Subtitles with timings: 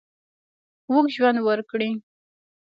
[0.89, 1.91] اوږد ژوند ورکړي.